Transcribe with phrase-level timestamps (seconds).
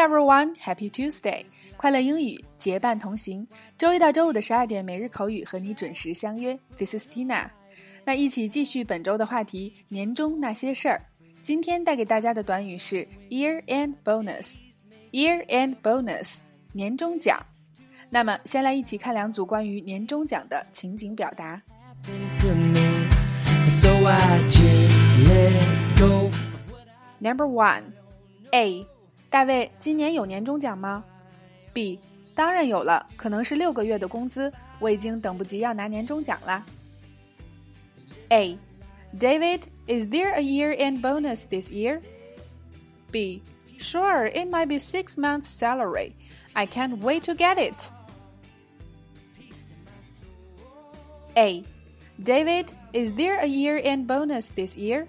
[0.00, 1.44] everyone, Happy Tuesday！
[1.76, 3.46] 快乐英语结伴同行，
[3.76, 6.58] 周一到周五的十二点，每日口语和你准时相约。
[6.78, 7.50] This is Tina。
[8.04, 11.04] 那一起继续本周的话题——年终那些事儿。
[11.42, 14.54] 今天带给大家的短语是 Year End Bonus。
[15.10, 16.38] Year End Bonus，
[16.72, 17.38] 年终奖。
[18.08, 21.60] 那么，先来一起看两组关于年终奖的情景表达。
[27.20, 27.82] Number one,
[28.52, 28.86] A.
[29.29, 31.03] 大卫，今年有年终奖吗？
[31.73, 31.99] B.
[32.33, 36.65] 当然有了，可能是六个月的工资，我已经等不及要拿年终奖了。
[38.29, 38.57] A.
[39.17, 42.01] David, is there a year-end bonus this year?
[43.11, 43.41] B.
[43.77, 46.13] Sure, it might be six months' salary.
[46.53, 47.91] I can't wait to get it.
[51.35, 51.63] A.
[52.21, 55.07] David, is there a year-end bonus this year?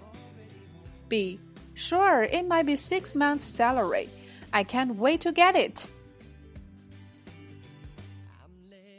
[1.09, 1.39] B.
[1.73, 4.09] Sure, it might be six months' salary.
[4.51, 5.87] I can't wait to get it.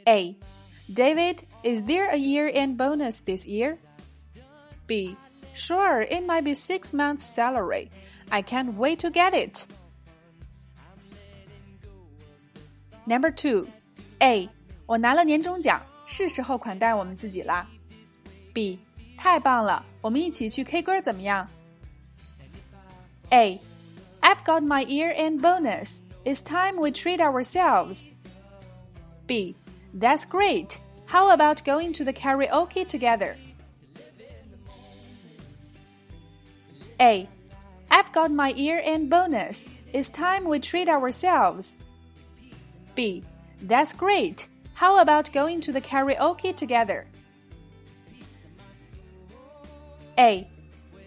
[0.07, 0.35] A.
[0.91, 3.77] David, is there a year end bonus this year?
[4.87, 5.15] B.
[5.53, 7.91] Sure, it might be six months' salary.
[8.31, 9.67] I can't wait to get it.
[13.05, 13.67] Number two,
[14.21, 14.49] A.
[14.85, 17.67] 我拿了年终奖，是时候款待我们自己啦。
[18.53, 18.79] B.
[19.17, 21.47] 太棒了，我们一起去 K 歌怎么样
[23.34, 23.60] ？a.
[24.22, 26.02] I've got my year end bonus.
[26.24, 28.10] It's time we treat ourselves.
[29.26, 29.56] B.
[29.92, 30.80] That's great.
[31.06, 33.36] How about going to the karaoke together?
[37.00, 37.28] A.
[37.90, 39.68] I've got my year end bonus.
[39.92, 41.76] It's time we treat ourselves.
[42.94, 43.24] B.
[43.62, 44.48] That's great.
[44.74, 47.06] How about going to the karaoke together?
[50.18, 50.48] A.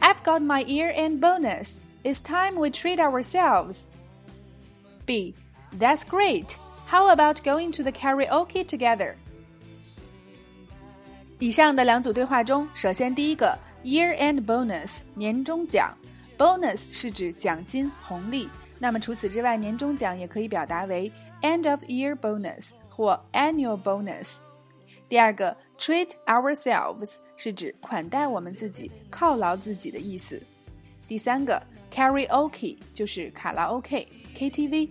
[0.01, 1.81] I've got my year end bonus.
[2.06, 3.86] It's time we treat ourselves.
[5.06, 5.34] B.
[5.78, 6.56] That's great.
[6.86, 9.14] How about going to the karaoke together?
[11.38, 15.96] 以上的两组对话中，首先第一个 year-end bonus 年终奖，
[16.36, 18.48] bonus 是指奖金红利。
[18.78, 21.10] 那么除此之外，年终奖也可以表达为
[21.42, 24.38] end of year bonus 或 annual bonus。
[25.08, 30.42] 第二个 treat ourselves 是指款待我们自己、犒劳自己的意思。
[31.07, 34.89] 第三个 karaoke 就是卡拉 OK KTV。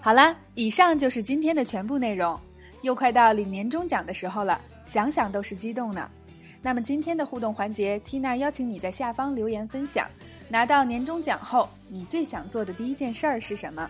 [0.00, 2.38] 好啦，以上就是今天的全部内容。
[2.80, 6.10] 又快到领年终奖的时候了，想想都是激动呢。
[6.62, 10.08] 那么今天的互动环节，Tina 邀请你在下方留言分享，
[10.48, 13.88] 拿到年终奖后，你最想做的第一件事儿是什么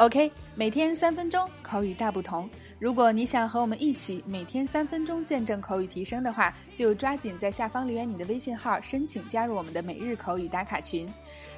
[0.00, 2.48] ？OK，每天三分钟，口语大不同。
[2.78, 11.06] 如果你想和我们一起每天三分钟见证口语提升的话，就抓紧在下方留言你的微信号，申请加入我们的每日口语打卡群。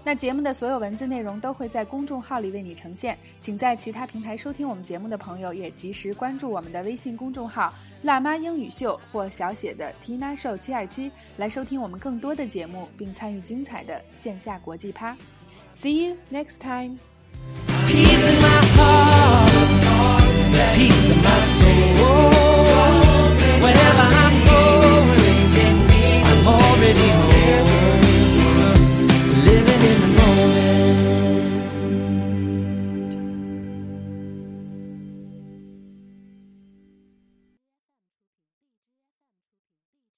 [0.03, 7.73] 那节目的所有文字内容都会在公众号里为你呈现，请在其他平台收听我们节目的朋友也及时关注我们的微信公众号
[8.03, 15.17] “辣妈英语秀”或小写的 Tina Show 七二七，来收听我们更多的节目，并参与精彩的线下国际趴。
[15.77, 16.99] See you next time.
[18.25, 18.82] Of my soul.